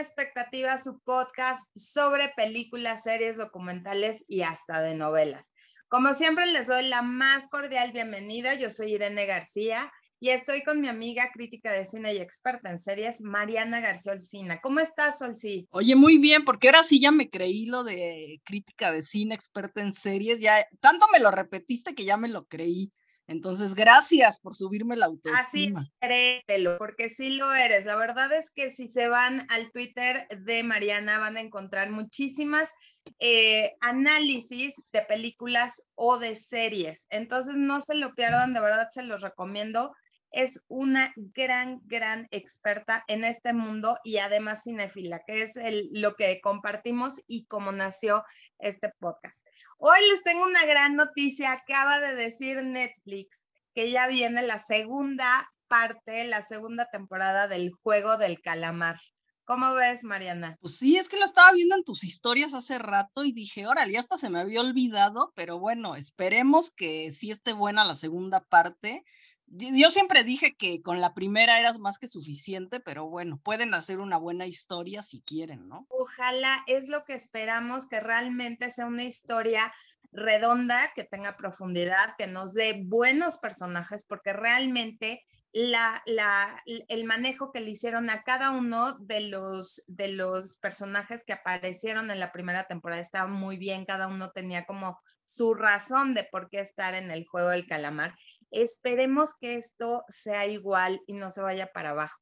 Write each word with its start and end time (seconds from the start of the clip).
Expectativa, 0.00 0.78
su 0.78 1.00
podcast 1.00 1.70
sobre 1.74 2.28
películas, 2.36 3.02
series, 3.02 3.36
documentales 3.36 4.24
y 4.28 4.42
hasta 4.42 4.80
de 4.82 4.94
novelas. 4.94 5.52
Como 5.88 6.12
siempre, 6.14 6.46
les 6.46 6.66
doy 6.66 6.86
la 6.86 7.02
más 7.02 7.48
cordial 7.48 7.92
bienvenida. 7.92 8.54
Yo 8.54 8.70
soy 8.70 8.94
Irene 8.94 9.24
García 9.24 9.90
y 10.18 10.30
estoy 10.30 10.64
con 10.64 10.80
mi 10.80 10.88
amiga 10.88 11.30
crítica 11.32 11.72
de 11.72 11.86
cine 11.86 12.14
y 12.14 12.18
experta 12.18 12.70
en 12.70 12.78
series, 12.78 13.20
Mariana 13.20 13.80
García 13.80 14.12
Olcina. 14.12 14.60
¿Cómo 14.60 14.80
estás, 14.80 15.20
Olcí? 15.22 15.68
Oye, 15.70 15.94
muy 15.94 16.18
bien, 16.18 16.44
porque 16.44 16.68
ahora 16.68 16.82
sí 16.82 17.00
ya 17.00 17.10
me 17.10 17.28
creí 17.30 17.66
lo 17.66 17.84
de 17.84 18.40
crítica 18.44 18.90
de 18.90 19.02
cine, 19.02 19.34
experta 19.34 19.80
en 19.80 19.92
series. 19.92 20.40
Ya 20.40 20.66
tanto 20.80 21.06
me 21.12 21.20
lo 21.20 21.30
repetiste 21.30 21.94
que 21.94 22.04
ya 22.04 22.16
me 22.16 22.28
lo 22.28 22.46
creí. 22.46 22.92
Entonces, 23.28 23.74
gracias 23.74 24.38
por 24.38 24.54
subirme 24.54 24.96
la 24.96 25.06
autoestima. 25.06 25.80
Así, 25.80 25.92
créetelo, 26.00 26.78
porque 26.78 27.08
sí 27.08 27.30
lo 27.30 27.52
eres. 27.52 27.84
La 27.84 27.96
verdad 27.96 28.32
es 28.32 28.50
que 28.50 28.70
si 28.70 28.86
se 28.88 29.08
van 29.08 29.46
al 29.50 29.72
Twitter 29.72 30.28
de 30.28 30.62
Mariana 30.62 31.18
van 31.18 31.36
a 31.36 31.40
encontrar 31.40 31.90
muchísimas 31.90 32.70
eh, 33.18 33.72
análisis 33.80 34.74
de 34.92 35.02
películas 35.02 35.88
o 35.96 36.18
de 36.18 36.36
series. 36.36 37.06
Entonces, 37.10 37.54
no 37.56 37.80
se 37.80 37.94
lo 37.94 38.14
pierdan, 38.14 38.54
de 38.54 38.60
verdad 38.60 38.88
se 38.92 39.02
los 39.02 39.22
recomiendo. 39.22 39.92
Es 40.30 40.64
una 40.68 41.12
gran, 41.16 41.80
gran 41.84 42.28
experta 42.30 43.04
en 43.08 43.24
este 43.24 43.52
mundo 43.52 43.98
y 44.04 44.18
además 44.18 44.62
cinéfila, 44.64 45.22
que 45.26 45.42
es 45.42 45.56
el, 45.56 45.88
lo 45.92 46.14
que 46.14 46.40
compartimos 46.40 47.22
y 47.26 47.46
cómo 47.46 47.72
nació 47.72 48.22
este 48.58 48.90
podcast. 48.98 49.38
Hoy 49.78 49.98
les 50.10 50.22
tengo 50.22 50.44
una 50.44 50.64
gran 50.64 50.96
noticia. 50.96 51.52
Acaba 51.52 52.00
de 52.00 52.14
decir 52.14 52.62
Netflix 52.62 53.44
que 53.74 53.90
ya 53.90 54.06
viene 54.06 54.42
la 54.42 54.58
segunda 54.58 55.50
parte, 55.68 56.24
la 56.24 56.42
segunda 56.42 56.88
temporada 56.90 57.46
del 57.48 57.70
juego 57.82 58.16
del 58.16 58.40
calamar. 58.40 58.98
¿Cómo 59.44 59.74
ves, 59.74 60.02
Mariana? 60.02 60.56
Pues 60.60 60.76
sí, 60.76 60.96
es 60.96 61.08
que 61.08 61.18
lo 61.18 61.24
estaba 61.24 61.52
viendo 61.52 61.76
en 61.76 61.84
tus 61.84 62.02
historias 62.02 62.52
hace 62.52 62.78
rato 62.78 63.22
y 63.22 63.32
dije, 63.32 63.66
órale, 63.66 63.92
ya 63.92 64.00
hasta 64.00 64.18
se 64.18 64.28
me 64.28 64.40
había 64.40 64.60
olvidado, 64.60 65.32
pero 65.36 65.60
bueno, 65.60 65.94
esperemos 65.94 66.72
que 66.72 67.12
sí 67.12 67.30
esté 67.30 67.52
buena 67.52 67.84
la 67.84 67.94
segunda 67.94 68.40
parte. 68.40 69.04
Yo 69.48 69.90
siempre 69.90 70.24
dije 70.24 70.56
que 70.56 70.82
con 70.82 71.00
la 71.00 71.14
primera 71.14 71.58
eras 71.58 71.78
más 71.78 71.98
que 71.98 72.08
suficiente, 72.08 72.80
pero 72.80 73.08
bueno, 73.08 73.38
pueden 73.38 73.74
hacer 73.74 73.98
una 73.98 74.18
buena 74.18 74.46
historia 74.46 75.02
si 75.02 75.22
quieren, 75.22 75.68
¿no? 75.68 75.86
Ojalá 75.88 76.64
es 76.66 76.88
lo 76.88 77.04
que 77.04 77.14
esperamos, 77.14 77.88
que 77.88 78.00
realmente 78.00 78.70
sea 78.70 78.86
una 78.86 79.04
historia 79.04 79.72
redonda, 80.12 80.92
que 80.94 81.04
tenga 81.04 81.36
profundidad, 81.36 82.14
que 82.18 82.26
nos 82.26 82.54
dé 82.54 82.82
buenos 82.84 83.38
personajes, 83.38 84.04
porque 84.04 84.32
realmente 84.32 85.24
la, 85.52 86.02
la, 86.06 86.62
el 86.66 87.04
manejo 87.04 87.52
que 87.52 87.60
le 87.60 87.70
hicieron 87.70 88.10
a 88.10 88.22
cada 88.24 88.50
uno 88.50 88.98
de 88.98 89.20
los, 89.20 89.82
de 89.86 90.08
los 90.08 90.58
personajes 90.58 91.24
que 91.24 91.32
aparecieron 91.32 92.10
en 92.10 92.20
la 92.20 92.32
primera 92.32 92.66
temporada 92.66 93.00
estaba 93.00 93.26
muy 93.26 93.56
bien, 93.56 93.86
cada 93.86 94.06
uno 94.06 94.32
tenía 94.32 94.66
como 94.66 94.98
su 95.24 95.54
razón 95.54 96.14
de 96.14 96.24
por 96.24 96.50
qué 96.50 96.60
estar 96.60 96.94
en 96.94 97.10
el 97.10 97.26
juego 97.26 97.48
del 97.48 97.66
calamar. 97.66 98.14
Esperemos 98.50 99.34
que 99.40 99.56
esto 99.56 100.04
sea 100.08 100.46
igual 100.46 101.00
y 101.06 101.14
no 101.14 101.30
se 101.30 101.42
vaya 101.42 101.72
para 101.72 101.90
abajo. 101.90 102.20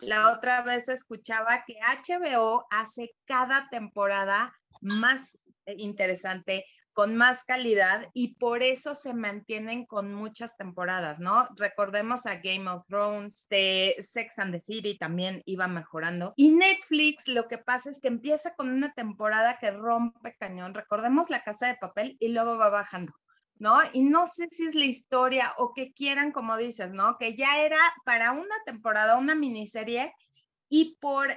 La 0.00 0.32
otra 0.32 0.62
vez 0.62 0.88
escuchaba 0.88 1.64
que 1.66 1.76
HBO 1.80 2.66
hace 2.70 3.14
cada 3.26 3.68
temporada 3.70 4.54
más 4.80 5.38
eh, 5.66 5.74
interesante, 5.78 6.64
con 6.92 7.16
más 7.16 7.42
calidad 7.44 8.08
y 8.14 8.36
por 8.36 8.62
eso 8.62 8.94
se 8.94 9.14
mantienen 9.14 9.84
con 9.84 10.14
muchas 10.14 10.56
temporadas, 10.56 11.18
¿no? 11.18 11.48
Recordemos 11.56 12.24
a 12.24 12.36
Game 12.36 12.70
of 12.70 12.86
Thrones, 12.86 13.46
de 13.50 13.96
Sex 13.98 14.38
and 14.38 14.52
the 14.52 14.60
City 14.60 14.96
también 14.96 15.42
iba 15.44 15.66
mejorando. 15.66 16.32
Y 16.36 16.50
Netflix 16.50 17.26
lo 17.26 17.48
que 17.48 17.58
pasa 17.58 17.90
es 17.90 18.00
que 18.00 18.08
empieza 18.08 18.54
con 18.54 18.70
una 18.70 18.92
temporada 18.92 19.58
que 19.58 19.72
rompe 19.72 20.36
cañón. 20.38 20.72
Recordemos 20.72 21.30
La 21.30 21.42
Casa 21.42 21.66
de 21.66 21.76
Papel 21.76 22.16
y 22.20 22.28
luego 22.28 22.56
va 22.56 22.68
bajando. 22.68 23.12
¿No? 23.64 23.78
Y 23.94 24.02
no 24.02 24.26
sé 24.26 24.50
si 24.50 24.66
es 24.66 24.74
la 24.74 24.84
historia 24.84 25.54
o 25.56 25.72
que 25.72 25.94
quieran, 25.94 26.32
como 26.32 26.58
dices, 26.58 26.90
¿no? 26.90 27.16
Que 27.16 27.34
ya 27.34 27.62
era 27.62 27.78
para 28.04 28.32
una 28.32 28.54
temporada, 28.66 29.16
una 29.16 29.34
miniserie, 29.34 30.12
y 30.68 30.98
por 31.00 31.28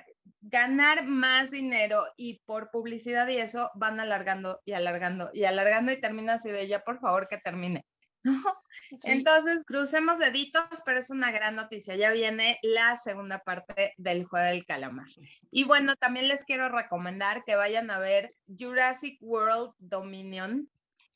ganar 0.41 1.05
más 1.05 1.51
dinero 1.51 2.03
y 2.17 2.41
por 2.45 2.69
publicidad 2.69 3.29
y 3.29 3.37
eso 3.37 3.71
van 3.75 4.01
alargando 4.01 4.59
y 4.65 4.73
alargando 4.73 5.29
y 5.33 5.45
alargando 5.45 5.93
y 5.93 6.01
termina 6.01 6.33
así 6.33 6.49
de 6.49 6.67
ya, 6.67 6.81
por 6.81 6.99
favor, 6.99 7.29
que 7.29 7.37
termine. 7.37 7.85
¿No? 8.23 8.43
Entonces, 9.03 9.59
crucemos 9.65 10.19
deditos, 10.19 10.67
pero 10.83 10.99
es 10.99 11.09
una 11.09 11.31
gran 11.31 11.55
noticia. 11.55 11.95
Ya 11.95 12.11
viene 12.11 12.59
la 12.61 12.97
segunda 12.97 13.39
parte 13.39 13.93
del 13.95 14.25
juego 14.25 14.47
del 14.47 14.65
calamar. 14.65 15.07
Y 15.49 15.63
bueno, 15.63 15.95
también 15.95 16.27
les 16.27 16.43
quiero 16.43 16.67
recomendar 16.67 17.45
que 17.45 17.55
vayan 17.55 17.89
a 17.89 17.99
ver 17.99 18.35
Jurassic 18.47 19.17
World 19.21 19.71
Dominion 19.77 20.69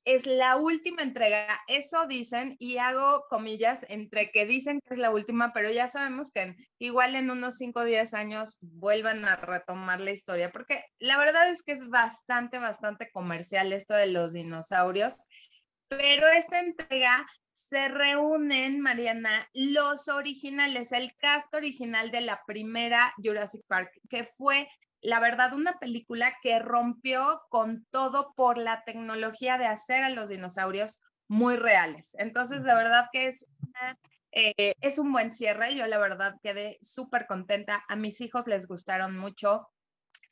es 0.06 0.26
la 0.26 0.58
última 0.58 1.04
entrega. 1.04 1.60
Eso 1.68 2.08
dicen 2.08 2.56
y 2.60 2.78
hago 2.78 3.26
comillas 3.30 3.86
entre 3.90 4.32
que 4.32 4.46
dicen 4.46 4.80
que 4.88 4.96
es 4.96 5.00
la 5.00 5.12
última, 5.12 5.54
pero 5.54 5.70
ya 5.70 5.90
sabemos 5.90 6.32
que 6.32 6.56
igual 6.80 7.16
en 7.16 7.30
unos 7.30 7.58
5 7.58 7.82
o 7.82 7.84
10 7.84 8.14
años 8.14 8.58
vuelvan 8.62 9.26
a 9.26 9.36
retomar 9.36 10.00
la 10.00 10.12
historia, 10.12 10.52
porque 10.52 10.84
la 11.00 11.18
verdad 11.18 11.50
es 11.50 11.62
que 11.64 11.74
es 11.74 11.88
bastante, 11.90 12.60
bastante 12.60 13.10
comercial 13.12 13.74
esto 13.74 13.94
de 13.94 14.08
los 14.08 14.34
dinosaurios, 14.34 15.18
pero 15.88 16.28
esta 16.28 16.60
entrega 16.60 17.28
se 17.54 17.90
reúnen, 17.90 18.80
Mariana, 18.80 19.48
los 19.54 20.08
originales, 20.08 20.92
el 20.92 21.14
cast 21.18 21.54
original 21.54 22.12
de 22.12 22.22
la 22.22 22.42
primera 22.48 23.14
Jurassic 23.18 23.62
Park, 23.68 23.92
que 24.10 24.24
fue 24.24 24.68
la 25.02 25.20
verdad, 25.20 25.54
una 25.54 25.80
película 25.80 26.36
que 26.42 26.60
rompió 26.60 27.42
con 27.50 27.86
todo 27.90 28.34
por 28.36 28.58
la 28.58 28.84
tecnología 28.84 29.58
de 29.58 29.66
hacer 29.66 30.04
a 30.04 30.10
los 30.10 30.30
dinosaurios 30.30 31.02
muy 31.28 31.56
reales. 31.56 32.16
Entonces, 32.20 32.64
de 32.64 32.76
verdad 32.76 33.06
que 33.12 33.28
es, 33.28 33.48
eh, 34.32 34.74
es 34.80 35.00
un 35.00 35.12
buen 35.12 35.32
cierre. 35.32 35.76
Yo 35.76 35.88
la 35.88 35.98
verdad 35.98 36.36
quedé 36.44 36.78
súper 36.82 37.26
contenta. 37.26 37.84
A 37.88 37.96
mis 37.96 38.22
hijos 38.22 38.46
les 38.48 38.68
gustaron 38.68 39.18
mucho. 39.18 39.68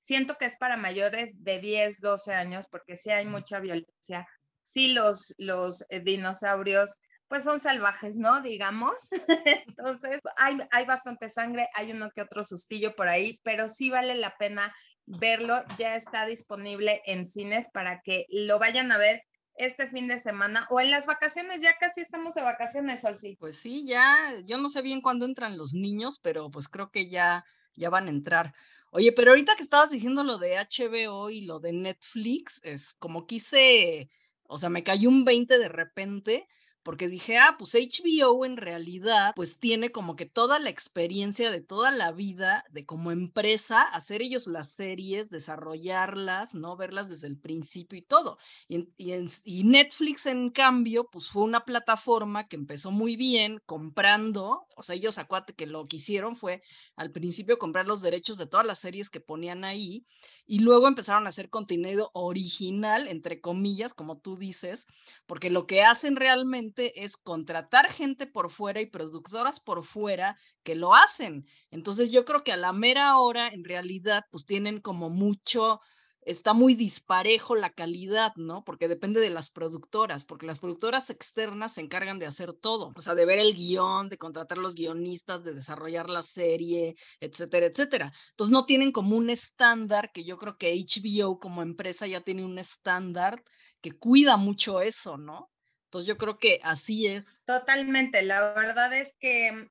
Siento 0.02 0.35
que 0.38 0.46
es 0.46 0.56
para 0.58 0.78
mayores 0.78 1.44
de 1.44 1.59
10, 1.59 2.00
12 2.00 2.34
años 2.34 2.66
porque 2.69 2.96
sí 2.96 3.09
hay 3.09 3.25
mucha 3.25 3.59
violencia. 3.59 4.28
Sí, 4.63 4.90
los, 4.90 5.34
los 5.38 5.84
eh, 5.90 6.00
dinosaurios 6.00 7.00
pues 7.29 7.44
son 7.44 7.59
salvajes, 7.59 8.17
¿no? 8.17 8.41
Digamos. 8.41 8.95
Entonces, 9.67 10.19
hay, 10.35 10.57
hay 10.72 10.85
bastante 10.85 11.29
sangre, 11.29 11.69
hay 11.75 11.91
uno 11.91 12.09
que 12.12 12.22
otro 12.22 12.44
sustillo 12.44 12.95
por 12.95 13.07
ahí, 13.07 13.40
pero 13.44 13.69
sí 13.69 13.90
vale 13.90 14.16
la 14.16 14.35
pena 14.38 14.75
verlo. 15.06 15.63
Ya 15.78 15.95
está 15.95 16.25
disponible 16.25 17.01
en 17.06 17.25
cines 17.25 17.69
para 17.72 18.01
que 18.01 18.25
lo 18.29 18.59
vayan 18.59 18.91
a 18.91 18.97
ver 18.97 19.23
este 19.56 19.88
fin 19.90 20.07
de 20.07 20.19
semana 20.19 20.66
o 20.69 20.79
en 20.79 20.90
las 20.90 21.06
vacaciones, 21.06 21.62
ya 21.62 21.78
casi 21.78 22.00
estamos 22.00 22.34
de 22.34 22.41
vacaciones, 22.41 23.01
sí. 23.16 23.35
Pues 23.40 23.57
sí, 23.57 23.85
ya, 23.85 24.17
yo 24.46 24.57
no 24.57 24.69
sé 24.69 24.81
bien 24.81 25.01
cuándo 25.01 25.25
entran 25.25 25.57
los 25.57 25.73
niños, 25.73 26.19
pero 26.23 26.50
pues 26.50 26.69
creo 26.69 26.91
que 26.91 27.09
ya, 27.09 27.44
ya 27.75 27.90
van 27.90 28.07
a 28.07 28.11
entrar. 28.11 28.53
Oye, 28.91 29.11
pero 29.11 29.31
ahorita 29.31 29.56
que 29.56 29.63
estabas 29.63 29.91
diciendo 29.91 30.23
lo 30.23 30.38
de 30.38 30.56
HBO 30.57 31.29
y 31.29 31.41
lo 31.41 31.59
de 31.59 31.73
Netflix, 31.73 32.61
es 32.63 32.94
como 32.94 33.28
quise, 33.28 34.09
o 34.47 34.57
sea, 34.57 34.69
me 34.69 34.84
cayó 34.84 35.09
un 35.09 35.25
20 35.25 35.59
de 35.59 35.69
repente 35.69 36.47
porque 36.84 37.07
dije, 37.07 37.38
ah, 37.38 37.56
pues 37.57 37.75
HBO 37.75 38.45
en 38.45 38.57
realidad, 38.57 39.34
pues 39.35 39.59
tiene 39.59 39.91
como 39.91 40.16
que 40.16 40.25
toda 40.25 40.59
la 40.59 40.69
experiencia 40.69 41.51
de 41.51 41.62
toda 41.62 41.91
la 41.91 42.12
vida 42.12 42.63
de 42.72 42.85
como 42.85 43.12
empresa, 43.12 43.84
hacer 43.84 44.22
ellos 44.22 44.47
las 44.47 44.72
series, 44.72 45.29
desarrollarlas, 45.29 46.56
¿no? 46.56 46.78
Verlas 46.78 47.09
desde 47.09 47.28
el 47.28 47.38
principio 47.38 47.97
y 47.97 48.01
todo. 48.01 48.37
Y, 48.67 48.87
y, 48.97 49.64
Netflix, 49.64 50.26
en 50.26 50.49
cambio, 50.49 51.09
pues 51.11 51.29
fue 51.29 51.43
una 51.43 51.66
plataforma 51.66 52.47
que 52.47 52.55
empezó 52.55 52.91
muy 52.91 53.16
bien 53.16 53.61
comprando, 53.66 54.66
o 54.75 54.84
sea, 54.84 54.96
ellos 54.96 55.17
acuérdate 55.17 55.53
que 55.53 55.67
lo 55.67 55.85
que 55.85 55.97
hicieron 55.97 56.35
fue 56.35 56.61
al 56.96 57.11
principio 57.11 57.58
comprar 57.58 57.87
los 57.87 58.02
derechos 58.02 58.37
de 58.37 58.47
todas 58.47 58.66
las 58.66 58.79
series 58.79 59.09
que 59.09 59.20
ponían 59.20 59.64
ahí 59.64 60.05
y 60.46 60.59
luego 60.59 60.87
empezaron 60.87 61.28
a 61.28 61.29
hacer 61.29 61.52
contenido 61.52 62.09
original, 62.14 63.08
entre 63.08 63.40
comillas, 63.40 63.93
como 63.93 64.17
tú 64.17 64.35
dices, 64.35 64.87
porque 65.28 65.52
lo 65.52 65.67
que 65.67 65.84
hacen 65.84 66.16
realmente 66.16 66.69
es 66.78 67.18
contratar 67.18 67.92
gente 67.92 68.28
por 68.28 68.50
fuera 68.50 68.82
y 68.82 68.86
productoras 68.86 69.60
por 69.60 69.84
fuera 69.84 70.38
que 70.64 70.76
lo 70.76 70.94
hacen. 70.94 71.46
Entonces 71.72 72.12
yo 72.12 72.26
creo 72.26 72.44
que 72.44 72.52
a 72.52 72.58
la 72.58 72.74
mera 72.74 73.18
hora, 73.18 73.48
en 73.48 73.64
realidad, 73.64 74.26
pues 74.32 74.46
tienen 74.46 74.82
como 74.82 75.10
mucho 75.10 75.80
está 76.22 76.54
muy 76.54 76.76
disparejo 76.76 77.56
la 77.56 77.72
calidad, 77.72 78.34
¿no? 78.36 78.64
Porque 78.64 78.88
depende 78.88 79.20
de 79.20 79.30
las 79.30 79.50
productoras, 79.50 80.26
porque 80.26 80.46
las 80.46 80.60
productoras 80.60 81.10
externas 81.10 81.74
se 81.74 81.82
encargan 81.82 82.20
de 82.20 82.28
hacer 82.28 82.54
todo, 82.54 82.92
o 82.96 83.02
sea, 83.02 83.16
de 83.16 83.26
ver 83.26 83.40
el 83.40 83.56
guion, 83.56 84.10
de 84.10 84.18
contratar 84.18 84.58
los 84.58 84.76
guionistas, 84.76 85.44
de 85.44 85.54
desarrollar 85.54 86.10
la 86.10 86.24
serie, 86.24 86.96
etcétera, 87.20 87.68
etcétera. 87.68 88.14
Entonces 88.32 88.52
no 88.52 88.66
tienen 88.66 88.92
como 88.92 89.16
un 89.16 89.30
estándar 89.30 90.12
que 90.12 90.24
yo 90.24 90.38
creo 90.38 90.58
que 90.58 90.74
HBO 90.74 91.40
como 91.40 91.62
empresa 91.62 92.06
ya 92.08 92.22
tiene 92.22 92.44
un 92.44 92.60
estándar 92.60 93.44
que 93.82 93.98
cuida 93.98 94.38
mucho 94.38 94.82
eso, 94.82 95.18
¿no? 95.18 95.50
Entonces 95.90 96.08
yo 96.08 96.18
creo 96.18 96.38
que 96.38 96.59
así 96.64 97.08
es. 97.08 97.44
Totalmente, 97.47 98.22
la 98.22 98.53
verdad 98.53 98.94
es 98.94 99.16
que 99.20 99.70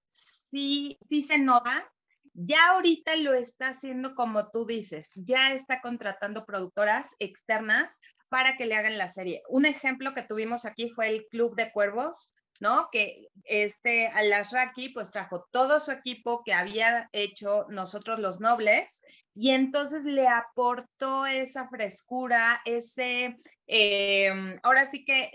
sí, 0.50 0.98
sí 1.08 1.22
se 1.22 1.38
nota 1.38 1.88
Ya 2.34 2.70
ahorita 2.70 3.14
lo 3.16 3.34
está 3.34 3.68
haciendo 3.68 4.16
como 4.16 4.50
tú 4.50 4.66
dices, 4.66 5.10
ya 5.14 5.52
está 5.52 5.80
contratando 5.80 6.44
productoras 6.44 7.14
externas 7.20 8.00
para 8.28 8.56
que 8.56 8.66
le 8.66 8.74
hagan 8.74 8.98
la 8.98 9.06
serie. 9.06 9.42
Un 9.48 9.64
ejemplo 9.64 10.12
que 10.12 10.22
tuvimos 10.22 10.64
aquí 10.64 10.90
fue 10.90 11.08
el 11.08 11.26
Club 11.28 11.54
de 11.54 11.70
Cuervos, 11.70 12.32
¿no? 12.58 12.88
Que 12.90 13.28
este 13.44 14.08
Alasraki 14.08 14.88
pues 14.88 15.12
trajo 15.12 15.46
todo 15.52 15.78
su 15.78 15.92
equipo 15.92 16.42
que 16.44 16.52
había 16.52 17.08
hecho 17.12 17.66
nosotros 17.68 18.18
los 18.18 18.40
nobles 18.40 19.02
y 19.34 19.50
entonces 19.50 20.04
le 20.04 20.26
aportó 20.26 21.26
esa 21.26 21.68
frescura, 21.68 22.60
ese, 22.64 23.38
em, 23.68 24.58
ahora 24.62 24.86
sí 24.86 25.04
que 25.04 25.30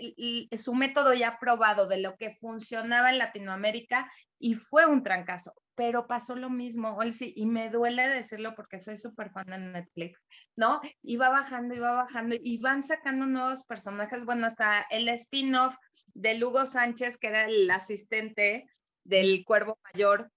su 0.56 0.74
método 0.74 1.14
ya 1.14 1.38
probado 1.38 1.86
de 1.88 2.00
lo 2.00 2.16
que 2.16 2.34
funcionaba 2.34 3.10
en 3.10 3.18
Latinoamérica 3.18 4.10
y 4.38 4.54
fue 4.54 4.86
un 4.86 5.02
trancazo, 5.02 5.54
pero 5.74 6.06
pasó 6.06 6.36
lo 6.36 6.50
mismo, 6.50 6.96
Olsi, 6.96 7.32
y 7.36 7.46
me 7.46 7.70
duele 7.70 8.06
decirlo 8.08 8.54
porque 8.54 8.78
soy 8.78 8.98
súper 8.98 9.30
fan 9.30 9.46
de 9.46 9.58
Netflix, 9.58 10.20
¿no? 10.56 10.80
Iba 11.02 11.30
bajando, 11.30 11.74
iba 11.74 11.92
bajando 11.92 12.36
y 12.38 12.58
van 12.58 12.82
sacando 12.82 13.26
nuevos 13.26 13.64
personajes, 13.64 14.24
bueno, 14.24 14.46
hasta 14.46 14.86
el 14.90 15.08
spin-off 15.08 15.74
de 16.14 16.38
Lugo 16.38 16.66
Sánchez, 16.66 17.16
que 17.18 17.28
era 17.28 17.46
el 17.46 17.70
asistente 17.70 18.68
del 19.04 19.44
Cuervo 19.44 19.78
Mayor, 19.84 20.30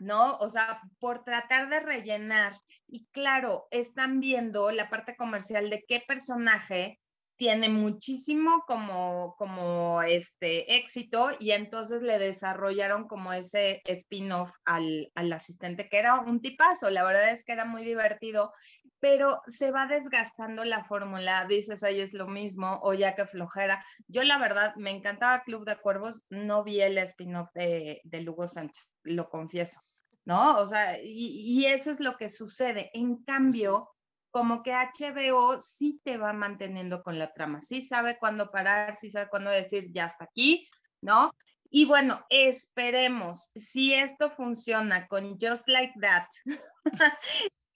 ¿no? 0.00 0.36
O 0.38 0.48
sea, 0.48 0.80
por 0.98 1.24
tratar 1.24 1.68
de 1.68 1.80
rellenar. 1.80 2.58
Y 2.88 3.06
claro, 3.12 3.68
están 3.70 4.20
viendo 4.20 4.70
la 4.70 4.88
parte 4.88 5.16
comercial 5.16 5.70
de 5.70 5.84
qué 5.86 6.02
personaje 6.06 6.98
tiene 7.40 7.70
muchísimo 7.70 8.64
como, 8.66 9.34
como 9.38 10.02
este 10.02 10.76
éxito 10.76 11.30
y 11.38 11.52
entonces 11.52 12.02
le 12.02 12.18
desarrollaron 12.18 13.08
como 13.08 13.32
ese 13.32 13.80
spin-off 13.86 14.50
al, 14.66 15.10
al 15.14 15.32
asistente, 15.32 15.88
que 15.88 15.96
era 15.96 16.20
un 16.20 16.42
tipazo, 16.42 16.90
la 16.90 17.02
verdad 17.02 17.30
es 17.30 17.42
que 17.42 17.52
era 17.52 17.64
muy 17.64 17.82
divertido, 17.82 18.52
pero 18.98 19.40
se 19.46 19.70
va 19.70 19.86
desgastando 19.86 20.64
la 20.64 20.84
fórmula, 20.84 21.46
dices, 21.46 21.82
ahí 21.82 22.00
es 22.00 22.12
lo 22.12 22.26
mismo, 22.28 22.78
o 22.82 22.92
ya 22.92 23.14
que 23.14 23.24
flojera. 23.24 23.82
Yo 24.06 24.22
la 24.22 24.36
verdad 24.36 24.74
me 24.76 24.90
encantaba 24.90 25.42
Club 25.42 25.64
de 25.64 25.78
Cuervos, 25.78 26.22
no 26.28 26.62
vi 26.62 26.82
el 26.82 26.98
spin-off 26.98 27.48
de, 27.54 28.02
de 28.04 28.20
Lugo 28.20 28.48
Sánchez, 28.48 28.96
lo 29.02 29.30
confieso. 29.30 29.80
¿no? 30.26 30.58
O 30.58 30.66
sea, 30.66 30.98
y, 31.02 31.64
eso 31.64 31.90
es 31.90 32.00
lo 32.00 32.18
que 32.18 32.28
sucede. 32.28 32.90
En 32.92 33.16
cambio, 33.24 33.88
como 34.30 34.62
que 34.62 34.72
HBO 34.72 35.58
sí 35.60 36.00
te 36.04 36.16
va 36.16 36.32
manteniendo 36.32 37.02
con 37.02 37.18
la 37.18 37.32
trama, 37.32 37.60
sí 37.60 37.84
sabe 37.84 38.18
cuándo 38.18 38.50
parar, 38.50 38.96
sí 38.96 39.10
sabe 39.10 39.28
cuándo 39.28 39.50
decir 39.50 39.90
ya 39.92 40.06
hasta 40.06 40.24
aquí, 40.24 40.68
¿no? 41.00 41.32
Y 41.70 41.84
bueno, 41.84 42.24
esperemos, 42.30 43.50
si 43.54 43.94
esto 43.94 44.30
funciona 44.30 45.06
con 45.06 45.38
Just 45.40 45.68
Like 45.68 45.94
That, 46.00 46.26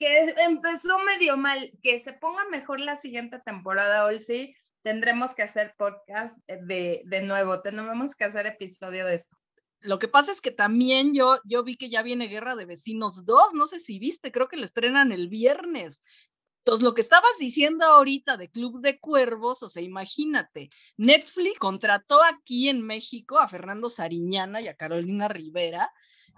que 0.01 0.35
empezó 0.45 0.99
medio 1.01 1.37
mal, 1.37 1.73
que 1.83 2.01
se 2.01 2.12
ponga 2.12 2.45
mejor 2.51 2.81
la 2.81 2.97
siguiente 2.97 3.39
temporada, 3.45 4.07
sí 4.19 4.55
tendremos 4.83 5.35
que 5.35 5.43
hacer 5.43 5.75
podcast 5.79 6.37
de, 6.47 7.03
de 7.05 7.23
nuevo, 7.23 7.62
tenemos 7.62 8.15
que 8.15 8.25
hacer 8.25 8.47
episodio 8.47 9.07
de 9.07 9.15
esto. 9.15 9.37
Lo 9.81 9.99
que 9.99 10.09
pasa 10.09 10.33
es 10.33 10.41
que 10.41 10.50
también 10.50 11.15
yo, 11.15 11.39
yo 11.45 11.62
vi 11.62 11.77
que 11.77 11.91
ya 11.91 12.03
viene 12.03 12.27
Guerra 12.27 12.57
de 12.57 12.65
Vecinos 12.65 13.25
2, 13.27 13.55
no 13.55 13.67
sé 13.67 13.79
si 13.79 13.99
viste, 13.99 14.33
creo 14.33 14.49
que 14.49 14.57
lo 14.57 14.65
estrenan 14.65 15.12
el 15.12 15.29
viernes. 15.29 16.03
Entonces, 16.64 16.82
lo 16.82 16.94
que 16.94 17.02
estabas 17.02 17.37
diciendo 17.38 17.84
ahorita 17.84 18.38
de 18.38 18.49
Club 18.49 18.81
de 18.81 18.99
Cuervos, 18.99 19.62
o 19.62 19.69
sea, 19.69 19.82
imagínate, 19.82 20.70
Netflix 20.96 21.58
contrató 21.58 22.22
aquí 22.22 22.70
en 22.70 22.81
México 22.81 23.38
a 23.38 23.49
Fernando 23.49 23.90
Sariñana 23.90 24.62
y 24.62 24.69
a 24.69 24.75
Carolina 24.75 25.28
Rivera, 25.28 25.93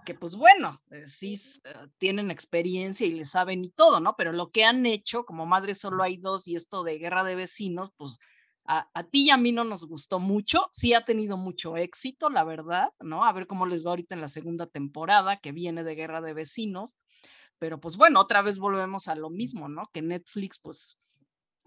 que 0.05 0.15
pues 0.15 0.35
bueno, 0.35 0.81
eh, 0.91 1.07
sí 1.07 1.39
eh, 1.63 1.73
tienen 1.97 2.29
experiencia 2.29 3.07
y 3.07 3.11
le 3.11 3.23
saben 3.23 3.63
y 3.63 3.69
todo, 3.69 4.01
¿no? 4.01 4.17
Pero 4.17 4.33
lo 4.33 4.51
que 4.51 4.65
han 4.65 4.85
hecho, 4.85 5.23
como 5.23 5.45
Madre 5.45 5.75
Solo 5.75 6.03
hay 6.03 6.17
dos 6.17 6.45
y 6.45 6.55
esto 6.55 6.83
de 6.83 6.97
Guerra 6.97 7.23
de 7.23 7.35
Vecinos, 7.35 7.93
pues 7.95 8.19
a, 8.65 9.03
ti 9.03 9.27
y 9.27 9.29
a 9.29 9.37
mí 9.37 9.53
no 9.53 9.63
nos 9.63 9.85
gustó 9.85 10.19
mucho, 10.19 10.69
sí 10.73 10.93
ha 10.93 11.05
tenido 11.05 11.37
mucho 11.37 11.77
éxito, 11.77 12.29
la 12.29 12.43
verdad, 12.43 12.89
¿no? 12.99 13.23
A 13.23 13.31
ver 13.31 13.47
cómo 13.47 13.65
les 13.65 13.85
va 13.85 13.91
ahorita 13.91 14.13
en 14.13 14.19
la 14.19 14.27
segunda 14.27 14.67
temporada 14.67 15.37
que 15.37 15.53
viene 15.53 15.85
de 15.85 15.95
Guerra 15.95 16.19
de 16.19 16.33
Vecinos, 16.33 16.97
pero 17.59 17.79
pues 17.79 17.97
bueno, 17.97 18.19
otra 18.19 18.41
vez 18.41 18.59
volvemos 18.59 19.07
a 19.07 19.15
lo 19.15 19.29
mismo, 19.29 19.67
¿no? 19.69 19.89
Que 19.93 20.01
Netflix, 20.01 20.59
pues, 20.59 20.97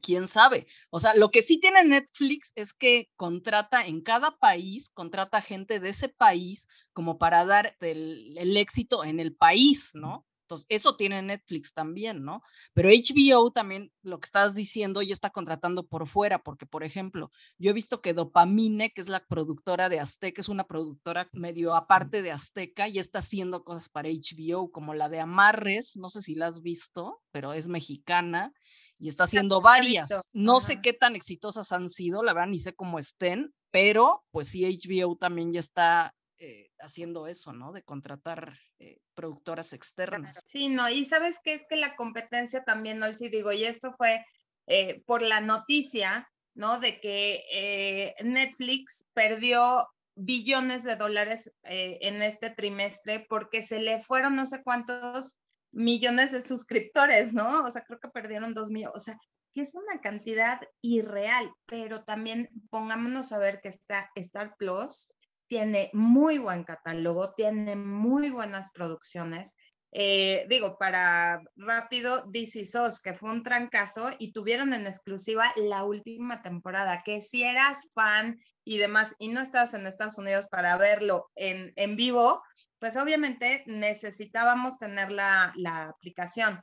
quién 0.00 0.26
sabe. 0.26 0.66
O 0.90 1.00
sea, 1.00 1.14
lo 1.14 1.30
que 1.30 1.42
sí 1.42 1.60
tiene 1.60 1.84
Netflix 1.84 2.52
es 2.54 2.72
que 2.72 3.10
contrata 3.16 3.86
en 3.86 4.00
cada 4.00 4.36
país, 4.38 4.90
contrata 4.94 5.40
gente 5.40 5.80
de 5.80 5.90
ese 5.90 6.08
país 6.08 6.66
como 6.92 7.18
para 7.18 7.44
dar 7.44 7.76
el 7.80 8.56
éxito 8.56 9.04
en 9.04 9.20
el 9.20 9.34
país, 9.34 9.90
¿no? 9.94 10.26
Entonces, 10.50 10.66
eso 10.68 10.96
tiene 10.96 11.22
Netflix 11.22 11.72
también, 11.72 12.24
¿no? 12.24 12.42
Pero 12.74 12.88
HBO 12.88 13.52
también, 13.52 13.92
lo 14.02 14.18
que 14.18 14.24
estás 14.24 14.54
diciendo, 14.54 15.00
ya 15.00 15.12
está 15.12 15.30
contratando 15.30 15.86
por 15.86 16.08
fuera, 16.08 16.42
porque, 16.42 16.66
por 16.66 16.82
ejemplo, 16.82 17.30
yo 17.56 17.70
he 17.70 17.74
visto 17.74 18.00
que 18.00 18.14
Dopamine, 18.14 18.90
que 18.90 19.00
es 19.00 19.08
la 19.08 19.24
productora 19.24 19.88
de 19.88 20.00
Azteca, 20.00 20.40
es 20.40 20.48
una 20.48 20.64
productora 20.64 21.28
medio 21.32 21.74
aparte 21.76 22.22
de 22.22 22.32
Azteca 22.32 22.88
y 22.88 22.98
está 22.98 23.20
haciendo 23.20 23.62
cosas 23.62 23.88
para 23.88 24.08
HBO, 24.08 24.72
como 24.72 24.94
la 24.94 25.08
de 25.08 25.20
Amarres, 25.20 25.96
no 25.96 26.08
sé 26.08 26.20
si 26.20 26.34
la 26.34 26.48
has 26.48 26.62
visto, 26.62 27.22
pero 27.30 27.52
es 27.52 27.68
mexicana 27.68 28.52
y 28.98 29.08
está 29.08 29.24
haciendo 29.24 29.60
varias. 29.60 30.28
No 30.32 30.60
sé 30.60 30.80
qué 30.82 30.92
tan 30.92 31.14
exitosas 31.16 31.70
han 31.72 31.88
sido, 31.88 32.22
la 32.22 32.34
verdad, 32.34 32.48
ni 32.48 32.58
sé 32.58 32.74
cómo 32.74 32.98
estén, 32.98 33.54
pero 33.70 34.24
pues 34.30 34.48
sí, 34.48 34.64
HBO 34.64 35.16
también 35.16 35.52
ya 35.52 35.60
está 35.60 36.14
eh, 36.42 36.70
haciendo 36.78 37.26
eso, 37.26 37.52
¿no? 37.52 37.70
De 37.70 37.82
contratar 37.82 38.54
eh, 38.78 38.98
productoras 39.14 39.74
externas. 39.74 40.40
Sí, 40.46 40.68
no, 40.68 40.88
y 40.88 41.04
sabes 41.04 41.36
qué 41.44 41.52
es 41.52 41.66
que 41.68 41.76
la 41.76 41.96
competencia 41.96 42.64
también, 42.64 42.98
no 42.98 43.12
si 43.12 43.28
digo, 43.28 43.52
y 43.52 43.64
esto 43.64 43.92
fue 43.92 44.24
eh, 44.66 45.02
por 45.04 45.20
la 45.20 45.42
noticia, 45.42 46.30
¿no? 46.54 46.80
De 46.80 46.98
que 46.98 48.14
Netflix 48.24 49.04
perdió 49.12 49.86
billones 50.14 50.82
de 50.82 50.96
dólares 50.96 51.52
en 51.62 52.22
este 52.22 52.48
trimestre 52.48 53.26
porque 53.28 53.60
se 53.60 53.78
le 53.78 54.00
fueron 54.00 54.34
no 54.34 54.46
sé 54.46 54.62
cuántos 54.62 55.38
millones 55.72 56.32
de 56.32 56.40
suscriptores, 56.40 57.34
¿no? 57.34 57.64
O 57.64 57.70
sea, 57.70 57.84
creo 57.84 58.00
que 58.00 58.08
perdieron 58.08 58.54
dos 58.54 58.70
millones, 58.70 58.96
o 58.96 59.00
sea, 59.00 59.18
que 59.52 59.60
es 59.60 59.74
una 59.74 60.00
cantidad 60.00 60.58
irreal, 60.80 61.52
pero 61.66 62.02
también 62.02 62.48
pongámonos 62.70 63.30
a 63.32 63.38
ver 63.38 63.60
que 63.60 63.68
está 63.68 64.10
Star 64.14 64.56
Plus 64.56 65.08
tiene 65.50 65.90
muy 65.92 66.38
buen 66.38 66.62
catálogo, 66.62 67.34
tiene 67.34 67.74
muy 67.74 68.30
buenas 68.30 68.70
producciones. 68.72 69.56
Eh, 69.90 70.46
digo, 70.48 70.78
para 70.78 71.42
rápido, 71.56 72.24
DC 72.28 72.66
SOS, 72.66 73.02
que 73.02 73.14
fue 73.14 73.32
un 73.32 73.42
trancazo 73.42 74.10
y 74.20 74.32
tuvieron 74.32 74.72
en 74.72 74.86
exclusiva 74.86 75.52
la 75.56 75.82
última 75.82 76.40
temporada, 76.42 77.02
que 77.04 77.20
si 77.20 77.42
eras 77.42 77.90
fan 77.94 78.38
y 78.64 78.78
demás 78.78 79.12
y 79.18 79.26
no 79.26 79.40
estabas 79.40 79.74
en 79.74 79.88
Estados 79.88 80.18
Unidos 80.18 80.46
para 80.48 80.76
verlo 80.76 81.28
en, 81.34 81.72
en 81.74 81.96
vivo, 81.96 82.40
pues 82.78 82.96
obviamente 82.96 83.64
necesitábamos 83.66 84.78
tener 84.78 85.10
la, 85.10 85.52
la 85.56 85.88
aplicación. 85.88 86.62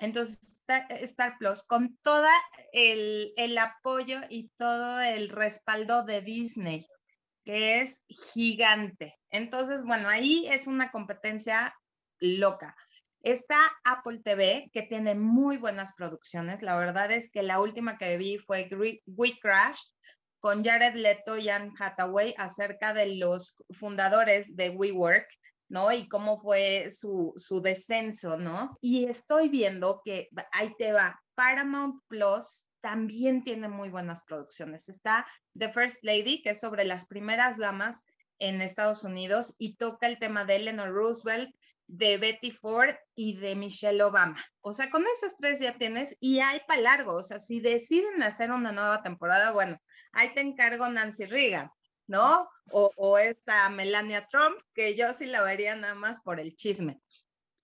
Entonces, 0.00 0.40
Star 0.66 1.38
Plus, 1.38 1.62
con 1.62 1.96
todo 2.02 2.26
el, 2.72 3.32
el 3.36 3.56
apoyo 3.58 4.20
y 4.28 4.50
todo 4.56 5.00
el 5.00 5.28
respaldo 5.28 6.02
de 6.02 6.20
Disney, 6.20 6.84
que 7.48 7.80
es 7.80 8.04
gigante. 8.08 9.16
Entonces, 9.30 9.82
bueno, 9.82 10.10
ahí 10.10 10.46
es 10.52 10.66
una 10.66 10.90
competencia 10.90 11.74
loca. 12.20 12.76
Está 13.22 13.58
Apple 13.84 14.20
TV, 14.22 14.68
que 14.70 14.82
tiene 14.82 15.14
muy 15.14 15.56
buenas 15.56 15.94
producciones. 15.94 16.60
La 16.60 16.76
verdad 16.76 17.10
es 17.10 17.30
que 17.32 17.42
la 17.42 17.58
última 17.58 17.96
que 17.96 18.18
vi 18.18 18.36
fue 18.36 18.68
We 19.06 19.38
Crash 19.40 19.80
con 20.40 20.62
Jared 20.62 20.94
Leto 20.96 21.38
y 21.38 21.48
Anne 21.48 21.72
Hathaway 21.80 22.34
acerca 22.36 22.92
de 22.92 23.16
los 23.16 23.56
fundadores 23.70 24.54
de 24.54 24.68
WeWork, 24.68 25.26
¿no? 25.70 25.90
Y 25.90 26.06
cómo 26.06 26.38
fue 26.38 26.90
su, 26.90 27.32
su 27.36 27.62
descenso, 27.62 28.36
¿no? 28.36 28.76
Y 28.82 29.06
estoy 29.06 29.48
viendo 29.48 30.02
que 30.04 30.28
ahí 30.52 30.74
te 30.76 30.92
va. 30.92 31.18
Paramount 31.34 32.02
Plus 32.08 32.67
también 32.88 33.44
tiene 33.44 33.68
muy 33.68 33.90
buenas 33.90 34.24
producciones. 34.24 34.88
Está 34.88 35.26
The 35.58 35.70
First 35.70 36.02
Lady, 36.04 36.40
que 36.40 36.50
es 36.50 36.60
sobre 36.60 36.86
las 36.86 37.06
primeras 37.06 37.58
damas 37.58 38.06
en 38.38 38.62
Estados 38.62 39.04
Unidos 39.04 39.54
y 39.58 39.76
toca 39.76 40.06
el 40.06 40.18
tema 40.18 40.46
de 40.46 40.56
Eleanor 40.56 40.88
Roosevelt, 40.88 41.54
de 41.86 42.16
Betty 42.16 42.50
Ford 42.50 42.94
y 43.14 43.36
de 43.36 43.56
Michelle 43.56 44.02
Obama. 44.02 44.42
O 44.62 44.72
sea, 44.72 44.88
con 44.88 45.04
esas 45.18 45.36
tres 45.36 45.60
ya 45.60 45.76
tienes 45.76 46.16
y 46.18 46.40
hay 46.40 46.60
para 46.66 46.80
largo. 46.80 47.12
O 47.12 47.22
sea, 47.22 47.40
si 47.40 47.60
deciden 47.60 48.22
hacer 48.22 48.52
una 48.52 48.72
nueva 48.72 49.02
temporada, 49.02 49.50
bueno, 49.50 49.78
ahí 50.12 50.32
te 50.32 50.40
encargo 50.40 50.88
Nancy 50.88 51.26
Reagan, 51.26 51.70
¿no? 52.06 52.48
O, 52.72 52.90
o 52.96 53.18
esta 53.18 53.68
Melania 53.68 54.24
Trump, 54.24 54.58
que 54.72 54.96
yo 54.96 55.12
sí 55.12 55.26
la 55.26 55.42
vería 55.42 55.76
nada 55.76 55.94
más 55.94 56.22
por 56.22 56.40
el 56.40 56.56
chisme. 56.56 57.02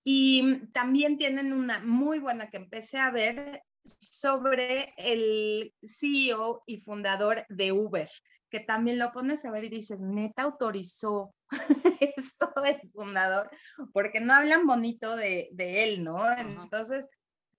Y 0.04 0.66
también 0.74 1.16
tienen 1.16 1.54
una 1.54 1.78
muy 1.78 2.18
buena 2.18 2.50
que 2.50 2.58
empecé 2.58 2.98
a 2.98 3.10
ver 3.10 3.62
sobre 3.98 4.94
el 4.96 5.74
CEO 5.86 6.62
y 6.66 6.78
fundador 6.78 7.44
de 7.48 7.72
Uber, 7.72 8.10
que 8.50 8.60
también 8.60 8.98
lo 8.98 9.12
pones 9.12 9.44
a 9.44 9.50
ver 9.50 9.64
y 9.64 9.68
dices, 9.68 10.00
neta 10.00 10.42
autorizó 10.42 11.34
esto 12.00 12.52
del 12.62 12.80
fundador, 12.92 13.50
porque 13.92 14.20
no 14.20 14.34
hablan 14.34 14.66
bonito 14.66 15.16
de, 15.16 15.50
él, 15.58 16.04
¿no? 16.04 16.30
Entonces, 16.32 17.06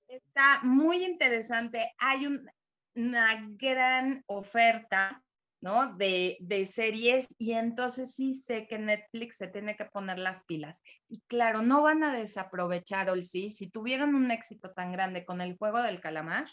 está 0.08 0.62
muy 0.64 1.04
interesante. 1.04 1.92
Hay 1.98 2.28
una 2.96 3.46
gran 3.58 4.24
oferta 4.28 5.25
De, 5.98 6.70
series 6.72 7.28
y 7.40 7.54
entonces 7.54 8.14
sí 8.14 8.36
sé 8.36 8.68
que 8.68 8.78
Netflix 8.78 9.38
se 9.38 9.48
tiene 9.48 9.76
que 9.76 9.86
poner 9.86 10.20
las 10.20 10.46
pilas. 10.46 10.84
Y 11.10 11.22
claro, 11.22 11.64
no 11.64 11.82
van 11.82 12.04
a 12.04 12.14
desaprovechar, 12.14 13.10
sí 13.24 13.50
si 13.50 13.72
tuvieron 13.72 14.14
un 14.14 14.30
éxito 14.30 14.72
tan 14.74 14.92
grande 14.92 15.26
con 15.26 15.42
el 15.42 15.58
juego 15.58 15.82
del 15.82 16.02
calamar, 16.02 16.48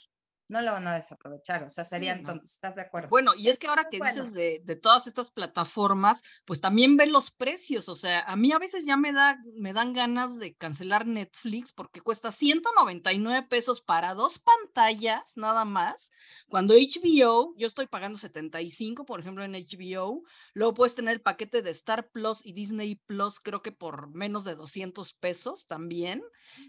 no 0.49 0.61
lo 0.61 0.73
van 0.73 0.87
a 0.87 0.95
desaprovechar, 0.95 1.63
o 1.63 1.71
sea, 1.71 1.85
serían 1.85 2.23
tontos, 2.23 2.51
¿estás 2.51 2.75
de 2.75 2.83
acuerdo? 2.83 3.09
Bueno, 3.09 3.33
y 3.35 3.49
es 3.49 3.59
que 3.59 3.69
ahora 3.69 3.89
que 3.91 3.99
dices 3.99 4.33
de, 4.33 4.61
de, 4.65 4.77
todas 4.77 5.07
estas 5.07 5.31
plataformas, 5.31 6.23
pues 6.45 6.61
también 6.61 6.97
ven 6.97 7.13
los 7.13 7.31
precios, 7.31 7.89
o 7.89 7.95
sea, 7.95 8.21
a 8.21 8.37
mí 8.37 8.53
a 8.53 8.59
veces 8.59 8.85
ya 8.85 8.97
me, 8.97 9.13
da, 9.13 9.39
me 9.57 9.73
dan 9.73 9.93
ganas 9.93 10.39
de 10.39 10.55
cancelar 10.55 11.07
Netflix 11.07 11.73
porque 11.73 12.01
cuesta 12.01 12.31
199 12.31 13.47
pesos 13.49 13.81
para 13.81 14.15
dos 14.15 14.39
pantallas 14.39 15.37
nada 15.37 15.65
más, 15.65 16.11
cuando 16.49 16.75
HBO, 16.75 17.55
yo 17.57 17.67
estoy 17.67 17.87
pagando 17.87 18.19
75, 18.19 19.07
por 19.07 19.21
ejemplo, 19.21 19.45
en 19.45 19.53
HBO, 19.53 20.23
luego 20.53 20.75
puedes 20.75 20.95
tener 20.95 21.15
el 21.15 21.23
paquete 21.23 21.63
de 21.63 21.71
Star 21.71 22.11
Plus 22.11 22.45
y 22.45 22.53
Disney 22.53 22.97
Plus, 23.07 23.41
creo 23.41 23.63
que 23.63 23.73
por 23.73 24.15
menos 24.15 24.45
de 24.45 24.55
200 24.55 25.15
pesos 25.15 25.67
también, 25.67 26.23